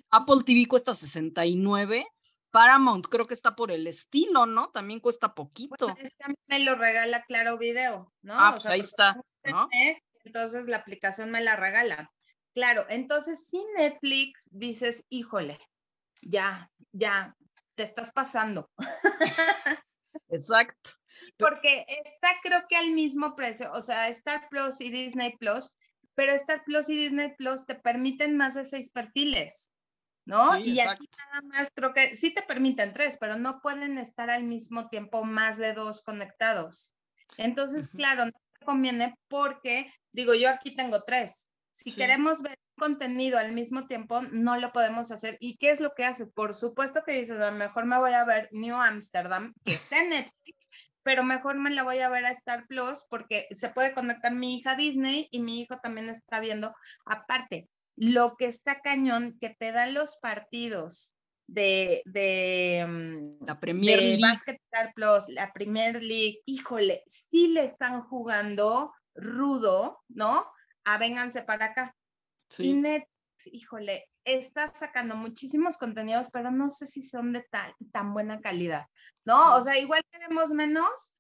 Apple 0.10 0.44
TV 0.46 0.68
cuesta 0.68 0.96
69, 0.96 2.08
Paramount 2.54 3.08
creo 3.08 3.26
que 3.26 3.34
está 3.34 3.56
por 3.56 3.72
el 3.72 3.88
estilo, 3.88 4.46
¿no? 4.46 4.70
También 4.70 5.00
cuesta 5.00 5.34
poquito. 5.34 5.90
Es 5.98 6.14
que 6.14 6.24
a 6.24 6.28
mí 6.28 6.36
me 6.46 6.60
lo 6.60 6.76
regala 6.76 7.24
Claro 7.24 7.58
Video, 7.58 8.14
¿no? 8.22 8.36
Ah, 8.40 8.52
pues 8.52 8.68
ahí 8.68 8.80
está, 8.80 9.20
¿no? 9.44 9.68
Entonces 10.24 10.68
la 10.68 10.78
aplicación 10.78 11.32
me 11.32 11.42
la 11.42 11.56
regala. 11.56 12.12
Claro, 12.54 12.86
entonces 12.90 13.48
si 13.50 13.60
Netflix 13.76 14.48
dices, 14.52 15.04
híjole, 15.10 15.58
ya, 16.22 16.72
ya, 16.92 17.36
te 17.74 17.82
estás 17.82 18.12
pasando. 18.12 18.70
Exacto. 20.30 20.92
Porque 21.40 21.88
está 22.06 22.36
creo 22.44 22.66
que 22.70 22.78
al 22.78 22.92
mismo 22.92 23.36
precio, 23.36 23.72
o 23.74 23.82
sea, 23.82 24.10
Star 24.10 24.48
Plus 24.50 24.80
y 24.80 24.92
Disney 24.92 25.36
Plus, 25.38 25.76
pero 26.14 26.34
Star 26.34 26.64
Plus 26.64 26.88
y 26.90 26.98
Disney 26.98 27.34
Plus 27.36 27.66
te 27.66 27.74
permiten 27.74 28.38
más 28.38 28.54
de 28.54 28.66
seis 28.66 28.92
perfiles. 28.92 29.72
¿No? 30.26 30.58
y 30.58 30.80
aquí 30.80 31.10
nada 31.18 31.42
más 31.48 31.70
creo 31.74 31.94
que 31.94 32.16
sí 32.16 32.34
te 32.34 32.42
permiten 32.42 32.94
tres, 32.94 33.18
pero 33.20 33.38
no 33.38 33.62
pueden 33.62 33.98
estar 33.98 34.30
al 34.30 34.44
mismo 34.44 34.88
tiempo 34.90 35.24
más 35.24 35.58
de 35.58 35.74
dos 35.74 36.02
conectados. 36.02 36.96
Entonces, 37.38 37.88
claro, 37.90 38.26
no 38.26 38.32
te 38.32 38.66
conviene 38.66 39.16
porque, 39.28 39.92
digo, 40.12 40.34
yo 40.34 40.50
aquí 40.50 40.76
tengo 40.76 41.04
tres. 41.04 41.50
Si 41.72 41.92
queremos 41.92 42.42
ver 42.42 42.60
contenido 42.78 43.38
al 43.38 43.52
mismo 43.52 43.88
tiempo, 43.88 44.22
no 44.22 44.58
lo 44.58 44.72
podemos 44.72 45.12
hacer. 45.12 45.38
¿Y 45.40 45.58
qué 45.58 45.72
es 45.72 45.80
lo 45.80 45.94
que 45.96 46.06
hace? 46.06 46.28
Por 46.28 46.54
supuesto 46.54 47.04
que 47.04 47.14
dices, 47.14 47.40
a 47.40 47.52
lo 47.52 47.58
mejor 47.58 47.86
me 47.86 47.98
voy 47.98 48.14
a 48.14 48.26
ver 48.26 48.50
New 48.52 48.76
Amsterdam, 48.76 49.54
que 49.66 49.72
está 49.72 50.00
en 50.00 50.10
Netflix, 50.10 50.70
pero 51.02 51.24
mejor 51.24 51.58
me 51.58 51.72
la 51.72 51.84
voy 51.84 52.00
a 52.00 52.10
ver 52.10 52.26
a 52.26 52.32
Star 52.32 52.66
Plus 52.68 53.06
porque 53.10 53.48
se 53.52 53.70
puede 53.70 53.94
conectar 53.94 54.32
mi 54.34 54.56
hija 54.56 54.72
a 54.72 54.76
Disney 54.76 55.28
y 55.32 55.40
mi 55.40 55.62
hijo 55.62 55.80
también 55.80 56.10
está 56.10 56.40
viendo 56.40 56.74
aparte 57.06 57.68
lo 57.96 58.36
que 58.38 58.46
está 58.46 58.82
cañón 58.82 59.38
que 59.40 59.50
te 59.50 59.72
dan 59.72 59.94
los 59.94 60.18
partidos 60.18 61.16
de, 61.48 62.02
de 62.06 62.86
mm, 62.88 63.46
la 63.46 63.60
Premier 63.60 64.02
League. 64.02 64.22
Plus, 64.96 65.30
la 65.30 65.52
Premier 65.54 66.02
League, 66.02 66.40
híjole, 66.46 67.04
sí 67.08 67.48
le 67.48 67.66
están 67.66 68.02
jugando 68.02 68.94
rudo, 69.16 70.00
¿no? 70.10 70.46
A 70.84 70.98
vénganse 70.98 71.44
para 71.44 71.66
acá. 71.68 71.96
Sí. 72.50 72.70
Y 72.70 72.74
Netflix, 72.74 73.10
híjole, 73.46 74.10
está 74.26 74.74
sacando 74.74 75.16
muchísimos 75.16 75.78
contenidos, 75.78 76.30
pero 76.32 76.52
no 76.52 76.70
sé 76.70 76.86
si 76.86 77.02
son 77.02 77.34
de 77.34 77.42
tan, 77.50 77.74
tan 77.92 78.14
buena 78.14 78.40
calidad, 78.40 78.88
¿no? 79.26 79.56
O 79.56 79.64
sea, 79.64 79.78
igual 79.78 80.04
queremos 80.12 80.50
menos, 80.52 81.14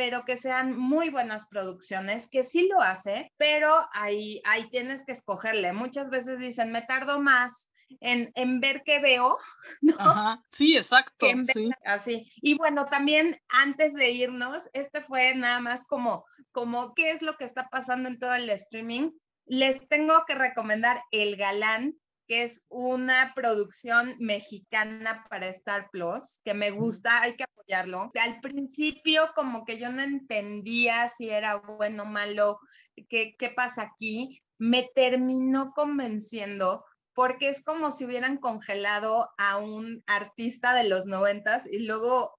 pero 0.00 0.24
que 0.24 0.38
sean 0.38 0.78
muy 0.78 1.10
buenas 1.10 1.46
producciones, 1.46 2.26
que 2.30 2.42
sí 2.42 2.66
lo 2.66 2.80
hace, 2.80 3.34
pero 3.36 3.86
ahí, 3.92 4.40
ahí 4.46 4.66
tienes 4.70 5.04
que 5.04 5.12
escogerle. 5.12 5.74
Muchas 5.74 6.08
veces 6.08 6.38
dicen, 6.38 6.72
me 6.72 6.80
tardo 6.80 7.20
más 7.20 7.68
en, 8.00 8.32
en, 8.34 8.60
ver 8.60 8.80
qué 8.82 8.98
veo, 8.98 9.36
¿no? 9.82 9.94
Ajá, 9.98 10.42
sí, 10.48 10.74
exacto. 10.74 11.26
sí. 11.52 11.70
Así. 11.84 12.32
Y 12.36 12.54
bueno, 12.56 12.86
también 12.86 13.38
antes 13.50 13.92
de 13.92 14.10
irnos, 14.10 14.62
este 14.72 15.02
fue 15.02 15.34
nada 15.34 15.60
más 15.60 15.84
como, 15.84 16.24
como 16.50 16.94
qué 16.94 17.10
es 17.10 17.20
lo 17.20 17.36
que 17.36 17.44
está 17.44 17.68
pasando 17.68 18.08
en 18.08 18.18
todo 18.18 18.32
el 18.32 18.48
streaming. 18.48 19.10
Les 19.44 19.86
tengo 19.86 20.24
que 20.26 20.34
recomendar 20.34 21.02
El 21.10 21.36
Galán, 21.36 21.92
que 22.30 22.44
es 22.44 22.62
una 22.68 23.32
producción 23.34 24.14
mexicana 24.20 25.26
para 25.28 25.48
Star 25.48 25.90
Plus, 25.90 26.38
que 26.44 26.54
me 26.54 26.70
gusta, 26.70 27.22
hay 27.22 27.34
que 27.34 27.42
apoyarlo. 27.42 28.12
Al 28.22 28.38
principio 28.38 29.32
como 29.34 29.64
que 29.64 29.80
yo 29.80 29.90
no 29.90 30.00
entendía 30.00 31.08
si 31.08 31.28
era 31.28 31.56
bueno 31.56 32.04
o 32.04 32.06
malo, 32.06 32.60
qué, 33.08 33.34
qué 33.36 33.50
pasa 33.50 33.82
aquí, 33.82 34.40
me 34.58 34.88
terminó 34.94 35.72
convenciendo 35.74 36.84
porque 37.14 37.48
es 37.48 37.64
como 37.64 37.90
si 37.90 38.04
hubieran 38.04 38.36
congelado 38.36 39.30
a 39.36 39.56
un 39.56 40.04
artista 40.06 40.72
de 40.72 40.88
los 40.88 41.06
noventas 41.06 41.66
y 41.66 41.80
luego 41.80 42.38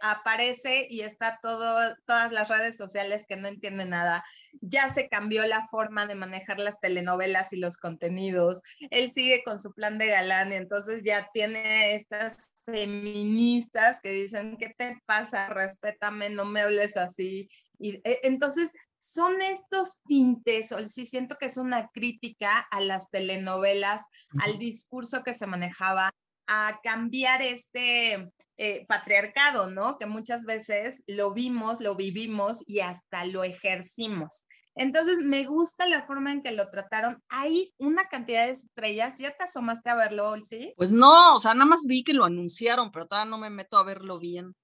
aparece 0.00 0.86
y 0.90 1.00
está 1.00 1.38
todo, 1.42 1.94
todas 2.06 2.32
las 2.32 2.48
redes 2.48 2.76
sociales 2.76 3.24
que 3.28 3.36
no 3.36 3.48
entienden 3.48 3.90
nada 3.90 4.24
ya 4.60 4.88
se 4.88 5.08
cambió 5.08 5.46
la 5.46 5.66
forma 5.68 6.06
de 6.06 6.14
manejar 6.14 6.58
las 6.58 6.80
telenovelas 6.80 7.52
y 7.52 7.56
los 7.56 7.76
contenidos. 7.76 8.62
Él 8.90 9.10
sigue 9.10 9.42
con 9.44 9.58
su 9.58 9.72
plan 9.72 9.98
de 9.98 10.06
galán 10.06 10.52
y 10.52 10.56
entonces 10.56 11.02
ya 11.04 11.28
tiene 11.32 11.94
estas 11.94 12.36
feministas 12.64 14.00
que 14.02 14.10
dicen, 14.10 14.56
¿qué 14.58 14.74
te 14.76 15.00
pasa? 15.06 15.48
Respétame, 15.48 16.30
no 16.30 16.44
me 16.44 16.62
hables 16.62 16.96
así. 16.96 17.48
Y 17.78 17.96
e, 18.04 18.20
entonces 18.24 18.72
son 18.98 19.40
estos 19.40 20.00
tintes, 20.06 20.72
o 20.72 20.84
sí 20.86 21.06
siento 21.06 21.36
que 21.38 21.46
es 21.46 21.56
una 21.58 21.88
crítica 21.88 22.66
a 22.70 22.80
las 22.80 23.08
telenovelas, 23.10 24.02
al 24.42 24.58
discurso 24.58 25.22
que 25.22 25.34
se 25.34 25.46
manejaba, 25.46 26.12
a 26.46 26.80
cambiar 26.82 27.42
este 27.42 28.32
eh, 28.56 28.86
patriarcado, 28.86 29.68
¿no? 29.68 29.98
Que 29.98 30.06
muchas 30.06 30.44
veces 30.44 31.02
lo 31.06 31.32
vimos, 31.32 31.80
lo 31.80 31.94
vivimos 31.94 32.62
y 32.66 32.80
hasta 32.80 33.24
lo 33.24 33.44
ejercimos. 33.44 34.44
Entonces, 34.74 35.18
me 35.20 35.46
gusta 35.46 35.86
la 35.86 36.06
forma 36.06 36.32
en 36.32 36.42
que 36.42 36.52
lo 36.52 36.68
trataron. 36.70 37.22
Hay 37.28 37.72
una 37.78 38.08
cantidad 38.08 38.46
de 38.46 38.52
estrellas. 38.52 39.14
¿Ya 39.18 39.34
te 39.34 39.44
asomaste 39.44 39.88
a 39.88 39.94
verlo, 39.94 40.34
sí? 40.42 40.74
Pues 40.76 40.92
no, 40.92 41.36
o 41.36 41.40
sea, 41.40 41.54
nada 41.54 41.64
más 41.64 41.84
vi 41.88 42.04
que 42.04 42.12
lo 42.12 42.24
anunciaron, 42.24 42.90
pero 42.92 43.06
todavía 43.06 43.30
no 43.30 43.38
me 43.38 43.48
meto 43.48 43.78
a 43.78 43.84
verlo 43.84 44.18
bien. 44.18 44.54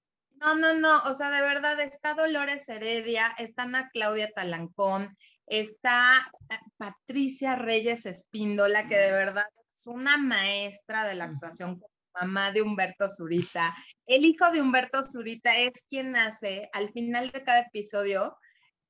No, 0.43 0.55
no, 0.55 0.73
no, 0.73 1.01
o 1.03 1.13
sea, 1.13 1.31
de 1.31 1.41
verdad 1.41 1.79
está 1.79 2.13
Dolores 2.13 2.67
Heredia, 2.67 3.33
está 3.37 3.63
Ana 3.63 3.89
Claudia 3.93 4.29
Talancón, 4.35 5.15
está 5.47 6.29
eh, 6.49 6.57
Patricia 6.77 7.55
Reyes 7.55 8.05
Espíndola, 8.05 8.87
que 8.87 8.97
de 8.97 9.11
verdad 9.11 9.45
una 9.87 10.17
maestra 10.17 11.05
de 11.05 11.15
la 11.15 11.25
actuación, 11.25 11.81
mamá 12.13 12.51
de 12.51 12.61
Humberto 12.61 13.07
Zurita. 13.09 13.73
El 14.05 14.25
hijo 14.25 14.51
de 14.51 14.61
Humberto 14.61 15.03
Zurita 15.03 15.57
es 15.57 15.85
quien 15.89 16.15
hace, 16.15 16.69
al 16.73 16.91
final 16.91 17.31
de 17.31 17.43
cada 17.43 17.61
episodio, 17.61 18.37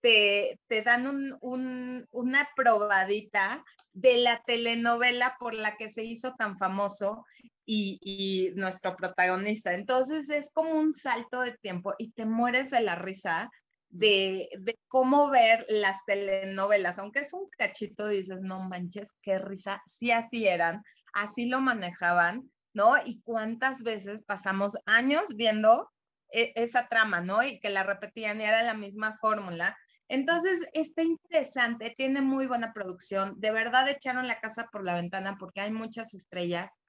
te, 0.02 0.60
te 0.68 0.82
dan 0.82 1.08
un, 1.08 2.08
una 2.12 2.50
probadita 2.56 3.64
de 3.94 4.18
la 4.18 4.44
telenovela 4.46 5.38
por 5.40 5.54
la 5.54 5.78
que 5.78 5.90
se 5.90 6.04
hizo 6.04 6.34
tan 6.36 6.58
famoso 6.58 7.26
y, 7.66 8.00
y, 8.02 8.52
nuestro 8.60 8.98
protagonista. 8.98 9.74
Entonces 9.74 10.30
es 10.30 10.50
como 10.54 10.72
un 10.72 10.92
salto 10.92 11.40
de 11.40 11.58
tiempo 11.58 11.94
y 11.98 12.12
te 12.12 12.26
mueres 12.26 12.72
de 12.72 12.82
la 12.82 12.96
risa 12.96 13.50
de, 13.94 14.50
cómo 14.88 15.30
ver 15.30 15.66
las 15.70 16.04
telenovelas, 16.06 16.98
aunque 17.00 17.20
es 17.20 17.34
un 17.34 17.48
cachito, 17.58 18.08
dices, 18.08 18.42
no 18.42 18.60
manches, 18.60 19.14
qué 19.22 19.40
risa, 19.40 19.82
sí 19.86 20.12
así 20.12 20.48
eran, 20.48 20.84
así 21.14 21.46
lo 21.46 21.62
manejaban, 21.62 22.52
¿no? 22.74 22.96
Y 23.06 23.22
cuántas 23.22 23.84
veces 23.84 24.24
pasamos 24.24 24.78
años 24.86 25.36
viendo 25.36 25.92
e, 26.32 26.54
esa 26.56 26.88
trama, 26.88 27.22
¿no? 27.22 27.44
Y 27.44 27.60
que 27.60 27.70
la 27.70 27.84
repetían 27.84 28.42
y 28.42 28.46
era 28.46 28.64
la 28.64 28.74
misma 28.74 29.16
fórmula. 29.18 29.78
Entonces, 30.08 30.60
está 30.74 31.04
interesante, 31.04 31.94
tiene 31.96 32.22
muy 32.22 32.48
buena 32.48 32.74
producción, 32.74 33.36
de 33.38 33.52
verdad 33.52 33.88
echaron 33.90 34.28
la 34.28 34.40
casa 34.40 34.70
por 34.72 34.84
la 34.84 34.96
ventana 34.96 35.38
porque 35.40 35.62
hay 35.62 35.72
muchas 35.72 36.14
estrellas, 36.14 36.80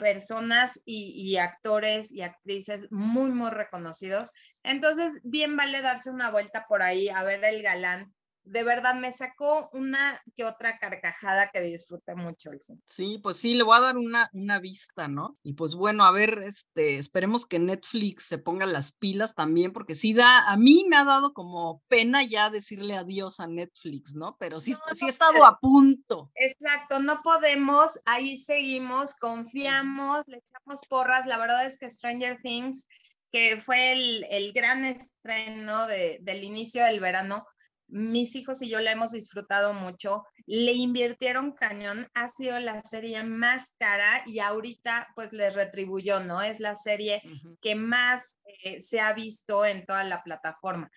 personas 0.00 0.80
y, 0.86 1.36
actores 1.36 2.10
y 2.10 2.22
actrices 2.22 2.90
muy, 2.90 3.30
muy 3.30 3.50
reconocidos. 3.50 4.32
Entonces, 4.62 5.20
bien 5.22 5.56
vale 5.56 5.80
darse 5.82 6.10
una 6.10 6.30
vuelta 6.30 6.66
por 6.68 6.82
ahí 6.82 7.08
a 7.08 7.22
ver 7.22 7.44
el 7.44 7.62
galán. 7.62 8.12
de 8.44 8.64
verdad 8.64 8.94
me 8.94 9.12
sacó 9.12 9.68
una 9.72 10.20
que 10.34 10.44
otra 10.44 10.78
carcajada 10.78 11.50
que 11.52 11.60
disfruté 11.60 12.14
mucho 12.14 12.50
el 12.50 12.60
cine. 12.60 12.80
Sí, 12.84 13.20
pues 13.22 13.36
sí, 13.36 13.54
le 13.54 13.62
voy 13.62 13.76
a 13.76 13.80
dar 13.80 13.96
una, 13.96 14.30
una 14.32 14.58
vista, 14.58 15.08
¿no? 15.08 15.36
Y 15.42 15.54
pues 15.54 15.74
bueno, 15.74 16.04
a 16.04 16.10
ver, 16.10 16.42
este, 16.44 16.96
esperemos 16.96 17.46
que 17.46 17.58
Netflix 17.58 18.24
se 18.26 18.38
ponga 18.38 18.66
las 18.66 18.92
pilas 18.92 19.34
también, 19.34 19.72
porque 19.72 19.94
sí 19.94 20.14
da, 20.14 20.50
a 20.50 20.56
mí 20.56 20.84
me 20.88 20.96
ha 20.96 21.04
dado 21.04 21.32
como 21.32 21.82
pena 21.88 22.22
ya 22.24 22.50
decirle 22.50 22.96
adiós 22.96 23.40
a 23.40 23.46
Netflix, 23.46 24.14
¿no? 24.14 24.36
Pero 24.38 24.58
sí, 24.58 24.74
sí 24.94 25.06
he 25.06 25.08
estado 25.08 25.44
a 25.44 25.58
punto. 25.60 26.32
Exacto, 26.34 26.98
no 26.98 27.22
podemos, 27.22 27.90
ahí 28.04 28.36
seguimos, 28.36 29.14
confiamos, 29.16 30.26
le 30.26 30.38
echamos 30.38 30.80
porras, 30.88 31.26
la 31.26 31.38
verdad 31.38 31.66
es 31.66 31.78
que 31.78 31.90
Stranger 31.90 32.40
Things 32.42 32.86
que 33.32 33.60
fue 33.60 33.92
el, 33.92 34.26
el 34.30 34.52
gran 34.52 34.84
estreno 34.84 35.86
de, 35.86 36.18
del 36.22 36.44
inicio 36.44 36.84
del 36.84 37.00
verano, 37.00 37.46
mis 37.90 38.36
hijos 38.36 38.62
y 38.62 38.68
yo 38.68 38.80
la 38.80 38.92
hemos 38.92 39.12
disfrutado 39.12 39.72
mucho, 39.72 40.24
le 40.46 40.72
invirtieron 40.72 41.52
cañón, 41.52 42.08
ha 42.14 42.28
sido 42.28 42.58
la 42.58 42.80
serie 42.82 43.22
más 43.24 43.74
cara 43.78 44.22
y 44.26 44.38
ahorita 44.38 45.08
pues 45.14 45.32
les 45.32 45.54
retribuyó, 45.54 46.20
¿no? 46.20 46.40
Es 46.42 46.60
la 46.60 46.76
serie 46.76 47.22
que 47.60 47.74
más 47.74 48.36
eh, 48.64 48.80
se 48.80 49.00
ha 49.00 49.12
visto 49.12 49.64
en 49.64 49.84
toda 49.86 50.04
la 50.04 50.22
plataforma. 50.22 50.90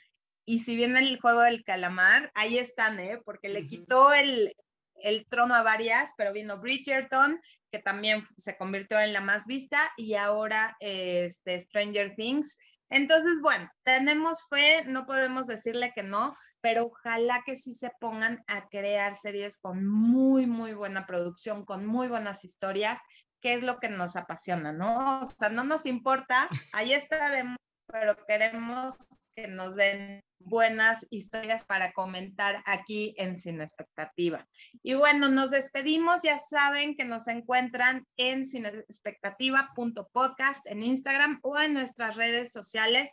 Y 0.45 0.59
si 0.59 0.75
viene 0.75 0.99
el 0.99 1.19
juego 1.19 1.41
del 1.41 1.63
calamar, 1.63 2.31
ahí 2.35 2.57
están, 2.57 2.99
¿eh? 2.99 3.19
Porque 3.23 3.49
le 3.49 3.65
quitó 3.67 4.13
el, 4.13 4.53
el 5.03 5.27
trono 5.27 5.53
a 5.53 5.61
varias, 5.61 6.11
pero 6.17 6.33
vino 6.33 6.59
Bridgerton, 6.59 7.39
que 7.71 7.79
también 7.79 8.25
se 8.37 8.57
convirtió 8.57 8.99
en 8.99 9.13
la 9.13 9.21
más 9.21 9.45
vista, 9.45 9.91
y 9.97 10.15
ahora 10.15 10.75
este, 10.79 11.59
Stranger 11.59 12.15
Things. 12.15 12.57
Entonces, 12.89 13.41
bueno, 13.41 13.69
tenemos 13.83 14.39
fe, 14.49 14.83
no 14.85 15.05
podemos 15.05 15.47
decirle 15.47 15.91
que 15.93 16.03
no, 16.03 16.35
pero 16.61 16.85
ojalá 16.85 17.43
que 17.45 17.57
sí 17.57 17.73
se 17.73 17.91
pongan 17.99 18.43
a 18.47 18.69
crear 18.69 19.15
series 19.17 19.57
con 19.57 19.85
muy, 19.85 20.45
muy 20.45 20.73
buena 20.73 21.05
producción, 21.05 21.65
con 21.65 21.85
muy 21.85 22.07
buenas 22.07 22.45
historias, 22.45 22.99
que 23.41 23.55
es 23.55 23.63
lo 23.63 23.79
que 23.79 23.89
nos 23.89 24.15
apasiona, 24.15 24.71
¿no? 24.71 25.21
O 25.21 25.25
sea, 25.25 25.49
no 25.49 25.65
nos 25.65 25.85
importa, 25.85 26.47
ahí 26.71 26.93
estaremos, 26.93 27.57
pero 27.87 28.15
queremos 28.25 28.95
que 29.35 29.47
nos 29.47 29.75
den 29.75 30.21
buenas 30.45 31.05
historias 31.09 31.65
para 31.65 31.91
comentar 31.93 32.61
aquí 32.65 33.15
en 33.17 33.35
Sin 33.37 33.61
Expectativa. 33.61 34.47
Y 34.81 34.93
bueno, 34.93 35.27
nos 35.29 35.51
despedimos, 35.51 36.21
ya 36.23 36.39
saben 36.39 36.95
que 36.95 37.03
nos 37.05 37.27
encuentran 37.27 38.07
en 38.17 38.45
sinexpectativa.podcast 38.45 40.65
en 40.67 40.83
Instagram 40.83 41.39
o 41.43 41.59
en 41.59 41.73
nuestras 41.73 42.15
redes 42.15 42.51
sociales 42.51 43.11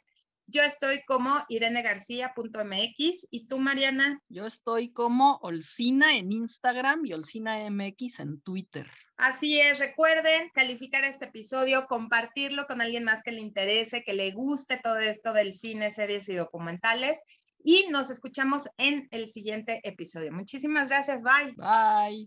yo 0.52 0.62
estoy 0.62 1.02
como 1.06 1.44
irenegarcía.mx 1.48 3.28
y 3.30 3.46
tú, 3.46 3.58
Mariana. 3.58 4.20
Yo 4.28 4.46
estoy 4.46 4.92
como 4.92 5.36
Olcina 5.42 6.16
en 6.16 6.32
Instagram 6.32 7.06
y 7.06 7.12
Olcina 7.12 7.70
MX 7.70 8.18
en 8.18 8.40
Twitter. 8.40 8.90
Así 9.20 9.60
es, 9.60 9.78
recuerden 9.78 10.48
calificar 10.54 11.04
este 11.04 11.26
episodio, 11.26 11.86
compartirlo 11.86 12.66
con 12.66 12.80
alguien 12.80 13.04
más 13.04 13.22
que 13.22 13.32
le 13.32 13.42
interese, 13.42 14.02
que 14.02 14.14
le 14.14 14.30
guste 14.30 14.78
todo 14.82 14.98
esto 14.98 15.34
del 15.34 15.52
cine, 15.52 15.92
series 15.92 16.28
y 16.30 16.34
documentales. 16.34 17.18
Y 17.62 17.86
nos 17.90 18.10
escuchamos 18.10 18.70
en 18.78 19.08
el 19.10 19.28
siguiente 19.28 19.80
episodio. 19.84 20.32
Muchísimas 20.32 20.88
gracias. 20.88 21.22
Bye. 21.22 21.52
Bye. 21.56 22.18